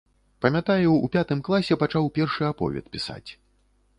Памятаю 0.43 0.89
ў 0.93 1.09
пятым 1.15 1.43
класе 1.49 1.77
пачаў 1.83 2.09
першы 2.17 2.43
аповед 2.51 2.85
пісаць. 2.95 3.31